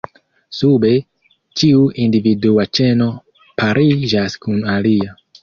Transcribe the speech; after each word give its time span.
Sube, 0.59 0.89
ĉiu 1.61 1.83
individua 2.05 2.65
ĉeno 2.79 3.11
pariĝas 3.63 4.41
kun 4.49 4.59
alia. 4.79 5.17